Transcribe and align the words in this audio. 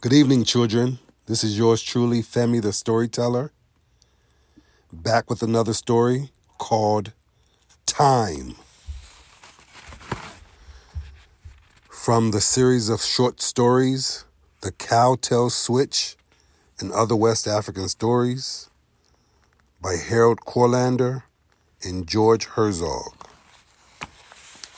Good 0.00 0.12
evening, 0.12 0.44
children. 0.44 1.00
This 1.26 1.42
is 1.42 1.58
yours 1.58 1.82
truly, 1.82 2.22
Femi 2.22 2.62
the 2.62 2.72
Storyteller, 2.72 3.50
back 4.92 5.28
with 5.28 5.42
another 5.42 5.74
story 5.74 6.30
called 6.56 7.14
Time. 7.84 8.54
From 11.90 12.30
the 12.30 12.40
series 12.40 12.88
of 12.88 13.02
short 13.02 13.42
stories, 13.42 14.24
The 14.60 14.70
Cowtail 14.70 15.50
Switch 15.50 16.16
and 16.78 16.92
Other 16.92 17.16
West 17.16 17.48
African 17.48 17.88
Stories 17.88 18.70
by 19.82 19.96
Harold 19.96 20.42
Courlander 20.42 21.24
and 21.82 22.06
George 22.06 22.44
Herzog. 22.44 23.14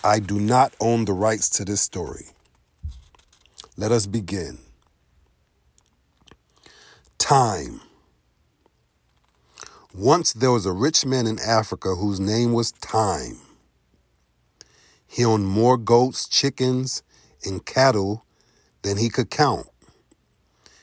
I 0.02 0.18
do 0.18 0.41
not 0.41 0.73
own 0.80 1.05
the 1.05 1.12
rights 1.12 1.50
to 1.50 1.66
this 1.66 1.82
story. 1.82 2.29
Let 3.77 3.93
us 3.93 4.07
begin. 4.07 4.70
Time. 7.30 7.80
Once 9.95 10.33
there 10.33 10.51
was 10.51 10.66
a 10.66 10.73
rich 10.73 11.07
man 11.07 11.29
in 11.29 11.38
Africa 11.38 11.95
whose 11.95 12.19
name 12.19 12.52
was 12.52 12.73
Time. 12.73 13.38
He 15.07 15.25
owned 15.25 15.47
more 15.47 15.77
goats, 15.77 16.27
chickens, 16.27 17.05
and 17.45 17.65
cattle 17.65 18.24
than 18.83 18.97
he 18.97 19.09
could 19.09 19.30
count. 19.30 19.69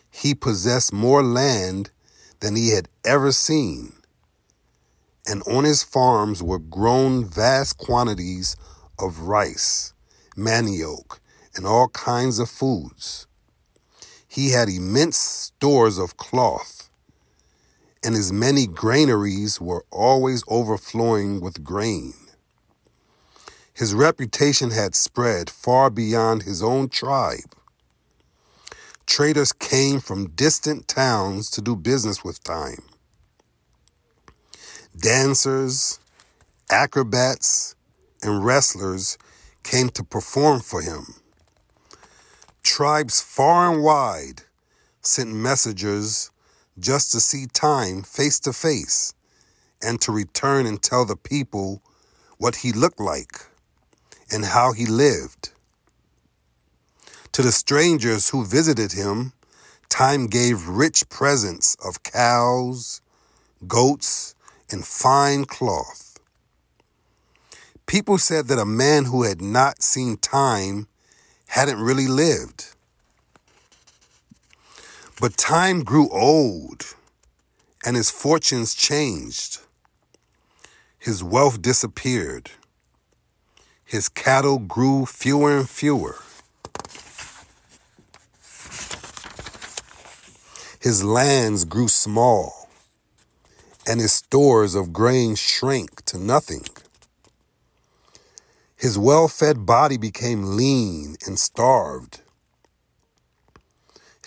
He 0.10 0.34
possessed 0.34 0.94
more 0.94 1.22
land 1.22 1.92
than 2.40 2.56
he 2.56 2.70
had 2.70 2.88
ever 3.04 3.34
seen. 3.34 3.92
And 5.28 5.44
on 5.48 5.66
his 5.66 5.84
farms 5.84 6.42
were 6.42 6.60
grown 6.60 7.26
vast 7.26 7.78
quantities 7.78 8.56
of 8.98 9.20
rice, 9.20 9.92
manioc, 10.38 11.20
and 11.58 11.68
all 11.68 11.90
kinds 11.90 12.40
of 12.40 12.50
foods. 12.50 13.27
He 14.38 14.52
had 14.52 14.70
immense 14.70 15.18
stores 15.18 15.98
of 15.98 16.16
cloth, 16.16 16.92
and 18.04 18.14
his 18.14 18.32
many 18.32 18.68
granaries 18.68 19.60
were 19.60 19.84
always 19.90 20.44
overflowing 20.48 21.42
with 21.42 21.64
grain. 21.64 22.14
His 23.74 23.96
reputation 23.96 24.70
had 24.70 24.94
spread 24.94 25.50
far 25.50 25.90
beyond 25.90 26.44
his 26.44 26.62
own 26.62 26.90
tribe. 26.90 27.56
Traders 29.08 29.54
came 29.54 30.00
from 30.00 30.30
distant 30.30 30.88
towns 30.88 31.50
to 31.50 31.60
do 31.60 31.76
business 31.76 32.24
with 32.24 32.44
Time. 32.44 32.84
Dancers, 34.96 36.00
acrobats, 36.70 37.76
and 38.22 38.46
wrestlers 38.46 39.18
came 39.64 39.90
to 39.90 40.04
perform 40.04 40.60
for 40.60 40.84
him. 40.84 41.16
Tribes 42.78 43.22
far 43.22 43.74
and 43.74 43.82
wide 43.82 44.44
sent 45.02 45.34
messengers 45.34 46.30
just 46.78 47.12
to 47.12 47.20
see 47.20 47.48
time 47.48 48.04
face 48.04 48.40
to 48.42 48.54
face 48.54 49.16
and 49.82 50.00
to 50.02 50.12
return 50.12 50.68
and 50.68 50.80
tell 50.80 51.04
the 51.04 51.16
people 51.16 51.82
what 52.38 52.58
he 52.58 52.72
looked 52.72 53.00
like 53.00 53.48
and 54.32 54.46
how 54.46 54.74
he 54.74 54.86
lived. 54.86 55.54
To 57.32 57.42
the 57.42 57.52
strangers 57.52 58.30
who 58.30 58.46
visited 58.46 58.92
him, 58.92 59.34
Time 59.90 60.28
gave 60.28 60.68
rich 60.68 61.10
presents 61.10 61.76
of 61.84 62.04
cows, 62.04 63.02
goats, 63.68 64.36
and 64.70 64.86
fine 64.86 65.46
cloth. 65.46 66.20
People 67.88 68.20
said 68.20 68.50
that 68.50 68.60
a 68.60 68.66
man 68.66 69.06
who 69.06 69.24
had 69.24 69.42
not 69.42 69.82
seen 69.82 70.16
Time 70.18 70.88
hadn't 71.48 71.80
really 71.80 72.08
lived. 72.08 72.67
But 75.20 75.36
time 75.36 75.84
grew 75.84 76.10
old 76.10 76.96
and 77.84 77.96
his 77.96 78.12
fortunes 78.12 78.76
changed. 78.76 79.60
His 81.00 81.24
wealth 81.24 81.62
disappeared. 81.62 82.52
His 83.84 84.10
cattle 84.10 84.60
grew 84.60 85.06
fewer 85.06 85.58
and 85.58 85.70
fewer. 85.70 86.18
His 90.80 91.04
lands 91.04 91.66
grew 91.66 91.88
small, 91.88 92.70
and 93.88 94.00
his 94.00 94.14
stores 94.14 94.76
of 94.76 94.94
grain 94.94 95.36
shrank 95.36 96.06
to 96.06 96.18
nothing. 96.18 96.66
His 98.76 98.98
well 98.98 99.28
fed 99.28 99.66
body 99.66 99.98
became 99.98 100.56
lean 100.56 101.16
and 101.26 101.40
starved. 101.40 102.22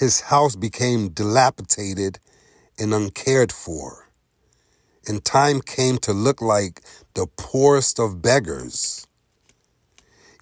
His 0.00 0.22
house 0.22 0.56
became 0.56 1.11
dilapidated 1.11 2.21
and 2.78 2.94
uncared 2.94 3.53
for. 3.53 4.09
And 5.06 5.22
time 5.22 5.61
came 5.61 5.99
to 5.99 6.15
look 6.15 6.41
like 6.41 6.81
the 7.12 7.27
poorest 7.27 8.00
of 8.00 8.22
beggars. 8.22 9.06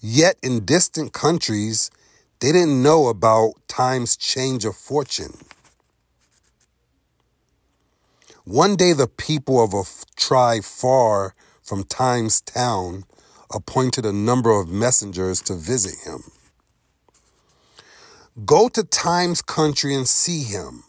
Yet 0.01 0.37
in 0.41 0.63
distant 0.63 1.11
countries, 1.11 1.91
they 2.39 2.53
didn't 2.53 2.81
know 2.81 3.07
about 3.07 3.55
time's 3.67 4.15
change 4.15 4.63
of 4.63 4.77
fortune. 4.77 5.37
One 8.45 8.77
day, 8.77 8.93
the 8.93 9.07
people 9.09 9.61
of 9.61 9.73
a 9.73 9.83
tribe 10.15 10.63
far 10.63 11.35
from 11.61 11.83
Time's 11.83 12.39
town 12.39 13.03
appointed 13.53 14.05
a 14.05 14.13
number 14.13 14.51
of 14.51 14.69
messengers 14.69 15.41
to 15.41 15.53
visit 15.55 15.99
him. 16.07 16.23
Go 18.45 18.69
to 18.69 18.83
Time's 18.83 19.41
country 19.41 19.95
and 19.95 20.07
see 20.07 20.43
him, 20.43 20.83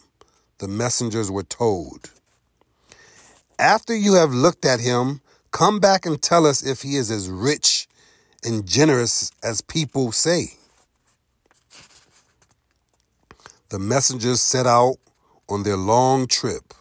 the 0.59 0.67
messengers 0.67 1.31
were 1.31 1.43
told. 1.43 2.11
After 3.57 3.95
you 3.95 4.13
have 4.13 4.31
looked 4.31 4.63
at 4.63 4.79
him, 4.79 5.21
come 5.49 5.79
back 5.79 6.05
and 6.05 6.21
tell 6.21 6.45
us 6.45 6.63
if 6.63 6.83
he 6.83 6.95
is 6.95 7.09
as 7.09 7.29
rich 7.29 7.87
and 8.43 8.67
generous 8.67 9.31
as 9.43 9.61
people 9.61 10.11
say. 10.11 10.53
The 13.69 13.79
messengers 13.79 14.41
set 14.41 14.67
out 14.67 14.97
on 15.49 15.63
their 15.63 15.77
long 15.77 16.27
trip 16.27 16.73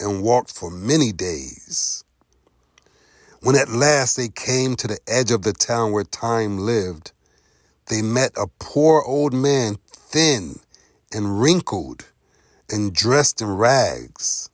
and 0.00 0.22
walked 0.22 0.52
for 0.52 0.70
many 0.70 1.12
days. 1.12 2.04
When 3.40 3.56
at 3.56 3.68
last 3.68 4.16
they 4.16 4.28
came 4.28 4.74
to 4.76 4.88
the 4.88 4.98
edge 5.06 5.30
of 5.30 5.42
the 5.42 5.52
town 5.52 5.92
where 5.92 6.04
Time 6.04 6.58
lived, 6.58 7.12
they 7.86 8.00
met 8.00 8.32
a 8.36 8.46
poor 8.58 9.02
old 9.02 9.34
man, 9.34 9.76
thin 10.14 10.60
and 11.12 11.40
wrinkled 11.40 12.06
and 12.70 12.94
dressed 12.94 13.42
in 13.42 13.48
rags. 13.48 14.48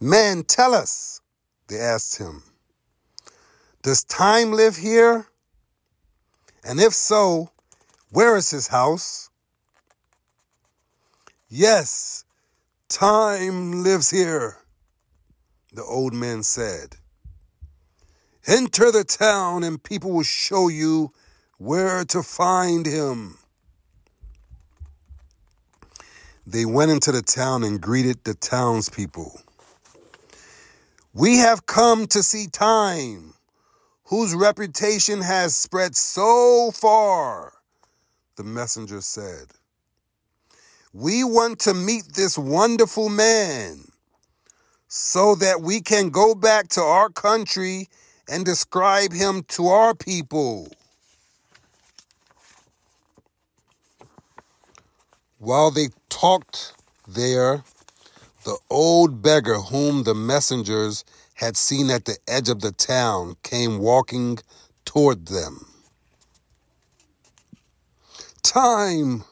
Man, 0.00 0.44
tell 0.44 0.72
us, 0.72 1.20
they 1.66 1.80
asked 1.80 2.18
him, 2.18 2.44
does 3.82 4.04
Time 4.04 4.52
live 4.52 4.76
here? 4.76 5.26
And 6.64 6.78
if 6.78 6.92
so, 6.92 7.50
where 8.10 8.36
is 8.36 8.50
his 8.50 8.68
house? 8.68 9.30
Yes, 11.48 12.24
Time 12.88 13.82
lives 13.82 14.10
here 14.10 14.58
the 15.72 15.84
old 15.84 16.14
man 16.14 16.42
said. 16.42 16.96
Enter 18.46 18.92
the 18.92 19.04
town 19.04 19.64
and 19.64 19.82
people 19.82 20.12
will 20.12 20.22
show 20.22 20.68
you 20.68 21.12
where 21.58 22.04
to 22.04 22.22
find 22.22 22.86
him. 22.86 23.38
They 26.46 26.64
went 26.64 26.92
into 26.92 27.10
the 27.10 27.22
town 27.22 27.64
and 27.64 27.80
greeted 27.80 28.22
the 28.22 28.34
townspeople. 28.34 29.40
We 31.12 31.38
have 31.38 31.66
come 31.66 32.06
to 32.08 32.22
see 32.22 32.46
Time, 32.46 33.34
whose 34.04 34.32
reputation 34.32 35.22
has 35.22 35.56
spread 35.56 35.96
so 35.96 36.70
far, 36.72 37.52
the 38.36 38.44
messenger 38.44 39.00
said. 39.00 39.46
We 40.92 41.24
want 41.24 41.58
to 41.60 41.74
meet 41.74 42.14
this 42.14 42.38
wonderful 42.38 43.08
man 43.08 43.88
so 44.86 45.34
that 45.34 45.60
we 45.60 45.80
can 45.80 46.10
go 46.10 46.34
back 46.36 46.68
to 46.68 46.80
our 46.80 47.10
country 47.10 47.88
and 48.28 48.44
describe 48.44 49.12
him 49.12 49.42
to 49.48 49.66
our 49.66 49.94
people. 49.94 50.68
While 55.38 55.70
they 55.70 55.88
talked 56.20 56.72
there, 57.06 57.62
the 58.44 58.56
old 58.70 59.20
beggar 59.20 59.56
whom 59.56 60.04
the 60.04 60.14
messengers 60.14 61.04
had 61.34 61.58
seen 61.58 61.90
at 61.90 62.06
the 62.06 62.16
edge 62.26 62.48
of 62.48 62.62
the 62.62 62.72
town 62.72 63.36
came 63.42 63.78
walking 63.78 64.38
toward 64.86 65.26
them. 65.26 65.66
Time! 68.42 69.24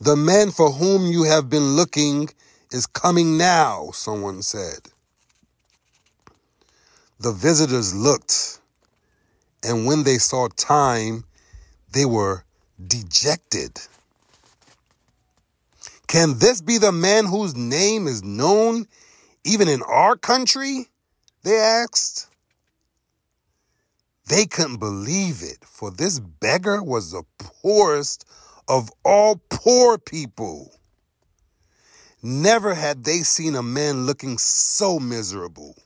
The 0.00 0.14
man 0.14 0.52
for 0.52 0.70
whom 0.70 1.06
you 1.06 1.24
have 1.24 1.50
been 1.50 1.74
looking 1.74 2.28
is 2.70 2.86
coming 2.86 3.36
now, 3.36 3.90
someone 3.92 4.42
said. 4.42 4.82
The 7.18 7.32
visitors 7.32 7.92
looked, 7.96 8.60
and 9.64 9.86
when 9.86 10.04
they 10.04 10.18
saw 10.18 10.46
time, 10.56 11.24
they 11.90 12.04
were 12.04 12.44
dejected. 12.86 13.80
Can 16.16 16.38
this 16.38 16.62
be 16.62 16.78
the 16.78 16.92
man 16.92 17.26
whose 17.26 17.54
name 17.54 18.06
is 18.06 18.24
known 18.24 18.86
even 19.44 19.68
in 19.68 19.82
our 19.82 20.16
country? 20.16 20.86
They 21.42 21.58
asked. 21.58 22.26
They 24.26 24.46
couldn't 24.46 24.78
believe 24.78 25.42
it, 25.42 25.58
for 25.62 25.90
this 25.90 26.18
beggar 26.18 26.82
was 26.82 27.10
the 27.10 27.24
poorest 27.36 28.24
of 28.66 28.90
all 29.04 29.42
poor 29.50 29.98
people. 29.98 30.72
Never 32.22 32.72
had 32.72 33.04
they 33.04 33.18
seen 33.18 33.54
a 33.54 33.62
man 33.62 34.06
looking 34.06 34.38
so 34.38 34.98
miserable. 34.98 35.76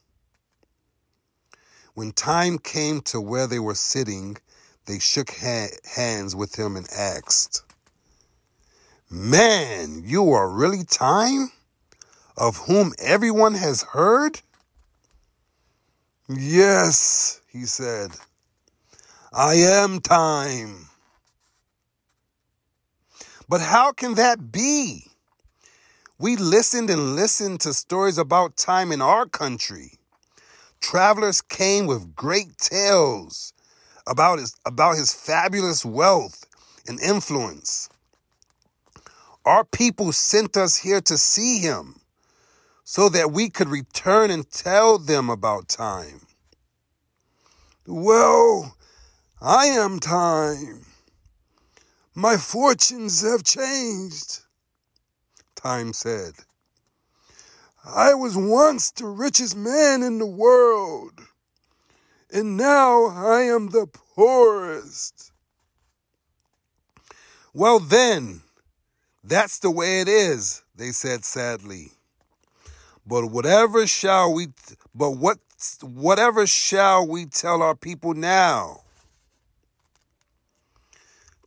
When 1.95 2.13
time 2.13 2.61
came 2.61 3.01
to 3.01 3.21
where 3.21 3.49
they 3.49 3.59
were 3.59 3.75
sitting, 3.75 4.37
they 4.87 5.01
shook 5.01 5.33
ha- 5.33 5.77
hands 5.97 6.37
with 6.37 6.55
him 6.55 6.77
and 6.77 6.89
asked, 6.93 7.65
Man, 9.13 10.03
you 10.05 10.31
are 10.31 10.49
really 10.49 10.85
time? 10.85 11.51
Of 12.37 12.59
whom 12.59 12.93
everyone 13.01 13.55
has 13.55 13.83
heard? 13.83 14.41
Yes, 16.29 17.41
he 17.49 17.65
said. 17.67 18.13
I 19.33 19.55
am 19.55 20.01
time. 20.01 20.91
But 23.49 23.61
how 23.61 23.91
can 23.91 24.15
that 24.15 24.53
be? 24.53 25.07
We 26.21 26.37
listened 26.37 26.89
and 26.89 27.17
listened 27.17 27.59
to 27.63 27.75
stories 27.75 28.17
about 28.17 28.57
time 28.57 28.93
in 28.93 29.03
our 29.03 29.27
country. 29.27 29.95
Travelers 30.81 31.43
came 31.43 31.87
with 31.87 32.15
great 32.15 32.59
tales 32.59 33.53
about 34.07 34.39
his, 34.39 34.55
about 34.65 34.97
his 34.97 35.13
fabulous 35.13 35.85
wealth 35.85 36.47
and 36.87 37.01
influence. 37.01 37.89
Our 39.51 39.65
people 39.65 40.13
sent 40.13 40.57
us 40.57 40.77
here 40.77 41.01
to 41.01 41.19
see 41.19 41.59
him 41.59 41.97
so 42.85 43.09
that 43.09 43.33
we 43.33 43.51
could 43.51 43.69
return 43.69 44.31
and 44.31 44.49
tell 44.49 44.97
them 44.97 45.29
about 45.29 45.69
time. 45.69 46.21
Well, 47.85 48.77
I 49.43 49.65
am 49.67 49.99
time. 49.99 50.87
My 52.15 52.37
fortunes 52.37 53.23
have 53.23 53.43
changed, 53.43 54.39
Time 55.57 55.95
said. 55.95 56.35
I 57.85 58.15
was 58.15 58.37
once 58.37 58.93
the 58.93 59.07
richest 59.07 59.57
man 59.57 60.05
in 60.05 60.19
the 60.21 60.27
world, 60.27 61.23
and 62.33 62.57
now 62.57 63.07
I 63.07 63.41
am 63.41 63.71
the 63.71 63.89
poorest. 63.89 65.33
Well, 67.53 67.81
then, 67.81 68.43
that's 69.23 69.59
the 69.59 69.71
way 69.71 70.01
it 70.01 70.09
is, 70.09 70.63
they 70.75 70.91
said 70.91 71.25
sadly. 71.25 71.93
But 73.07 73.27
whatever 73.27 73.87
shall 73.87 74.33
we, 74.33 74.49
but 74.95 75.13
what, 75.13 75.39
whatever 75.83 76.47
shall 76.47 77.07
we 77.07 77.27
tell 77.27 77.63
our 77.63 77.75
people 77.75 78.15
now? 78.15 78.83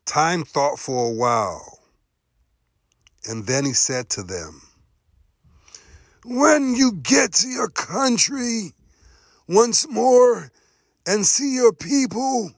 Time 0.06 0.44
thought 0.44 0.78
for 0.78 1.10
a 1.10 1.14
while, 1.14 1.80
and 3.26 3.48
then 3.48 3.66
he 3.66 3.74
said 3.74 4.10
to 4.10 4.24
them, 4.24 4.62
When 6.26 6.76
you 6.76 6.92
get 6.92 7.34
to 7.34 7.48
your 7.48 7.70
country 7.70 8.74
once 9.48 9.88
more 9.88 10.52
and 11.08 11.26
see 11.26 11.56
your 11.56 11.74
people, 11.74 12.52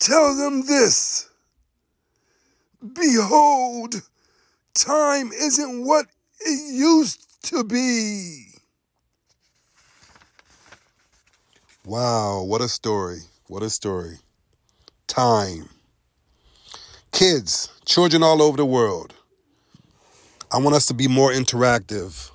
tell 0.00 0.36
them 0.36 0.66
this 0.66 1.29
Behold, 2.80 3.94
time 4.74 5.30
isn't 5.32 5.84
what 5.84 6.06
it 6.40 6.74
used 6.74 7.26
to 7.44 7.64
be. 7.64 8.46
Wow, 11.84 12.42
what 12.42 12.60
a 12.60 12.68
story. 12.68 13.20
What 13.48 13.62
a 13.62 13.70
story. 13.70 14.18
Time. 15.06 15.68
Kids, 17.12 17.68
children 17.84 18.22
all 18.22 18.40
over 18.40 18.56
the 18.56 18.64
world, 18.64 19.12
I 20.52 20.58
want 20.58 20.74
us 20.74 20.86
to 20.86 20.94
be 20.94 21.08
more 21.08 21.30
interactive. 21.30 22.30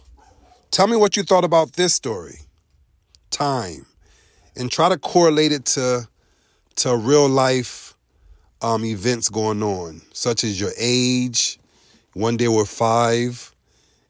Tell 0.71 0.87
me 0.87 0.97
what 0.97 1.15
you 1.17 1.23
thought 1.23 1.45
about 1.45 1.73
this 1.73 1.93
story, 1.93 2.39
time, 3.29 3.85
and 4.55 4.71
try 4.71 4.89
to 4.89 4.97
correlate 4.97 5.51
it 5.51 5.65
to 5.67 6.07
to 6.75 6.97
real 6.97 7.29
life 7.29 7.84
um, 8.65 8.85
events 8.85 9.29
going 9.29 9.61
on, 9.61 10.01
such 10.13 10.43
as 10.43 10.59
your 10.59 10.71
age. 10.77 11.59
One 12.13 12.37
day 12.37 12.47
we're 12.47 12.65
five, 12.65 13.53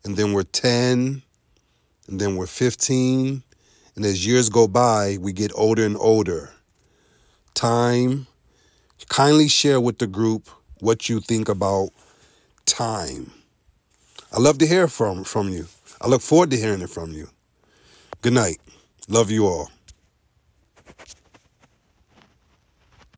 and 0.03 0.15
then 0.15 0.33
we're 0.33 0.43
ten, 0.43 1.21
and 2.07 2.21
then 2.21 2.35
we're 2.35 2.47
fifteen, 2.47 3.43
and 3.95 4.05
as 4.05 4.25
years 4.25 4.49
go 4.49 4.67
by, 4.67 5.17
we 5.19 5.33
get 5.33 5.51
older 5.55 5.85
and 5.85 5.97
older. 5.97 6.51
Time 7.53 8.27
Kindly 9.09 9.47
share 9.47 9.79
with 9.79 9.99
the 9.99 10.07
group 10.07 10.49
what 10.79 11.09
you 11.09 11.19
think 11.19 11.47
about 11.47 11.89
time. 12.65 13.31
I 14.31 14.39
love 14.39 14.57
to 14.59 14.67
hear 14.67 14.87
from 14.87 15.23
from 15.23 15.49
you. 15.49 15.67
I 16.01 16.07
look 16.07 16.21
forward 16.21 16.51
to 16.51 16.57
hearing 16.57 16.81
it 16.81 16.89
from 16.89 17.11
you. 17.11 17.29
Good 18.21 18.33
night. 18.33 18.57
Love 19.07 19.29
you 19.31 19.45
all. 19.47 19.69